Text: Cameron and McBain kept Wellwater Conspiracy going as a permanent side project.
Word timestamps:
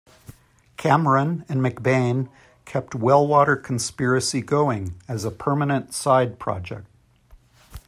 Cameron 0.77 1.45
and 1.47 1.61
McBain 1.61 2.27
kept 2.65 2.93
Wellwater 2.93 3.55
Conspiracy 3.55 4.41
going 4.41 4.99
as 5.07 5.23
a 5.25 5.29
permanent 5.29 5.93
side 5.93 6.39
project. 6.39 6.87